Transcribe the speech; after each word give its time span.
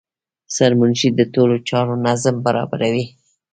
سرمنشي 0.55 1.09
د 1.13 1.21
ټولو 1.33 1.55
چارو 1.69 1.93
نظم 2.05 2.35
برابروي. 2.45 3.05